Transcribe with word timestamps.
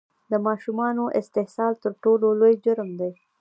د 0.31 0.33
ماشومانو 0.47 1.03
استحصال 1.19 1.73
تر 1.83 1.91
ټولو 2.03 2.27
لوی 2.39 2.53
جرم 2.65 2.89
دی! 2.99 3.11